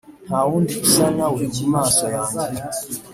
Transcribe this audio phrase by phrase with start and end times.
[0.27, 2.43] nta wundi usa nawe mu maso yanjye